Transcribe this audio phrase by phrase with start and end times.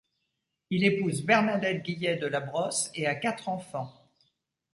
[0.71, 3.93] Il épouse Bernadette Guillet de La Brosse et a quatre enfants.